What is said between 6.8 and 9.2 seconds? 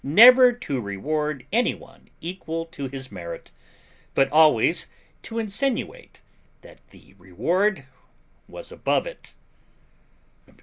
the reward was above